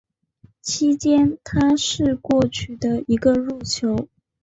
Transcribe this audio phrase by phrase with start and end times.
[0.63, 4.07] 其间他试过取得一个入球。